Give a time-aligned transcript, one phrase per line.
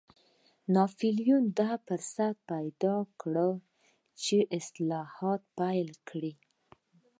[0.75, 3.35] ناپلیون دا فرصت پیدا کړ
[4.23, 6.33] چې اصلاحات پلي کړي.